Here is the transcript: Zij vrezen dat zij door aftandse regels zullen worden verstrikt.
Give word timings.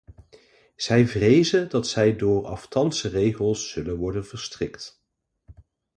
Zij 0.75 1.07
vrezen 1.07 1.69
dat 1.69 1.87
zij 1.87 2.15
door 2.15 2.45
aftandse 2.45 3.07
regels 3.09 3.69
zullen 3.71 3.97
worden 3.97 4.25
verstrikt. 4.25 5.03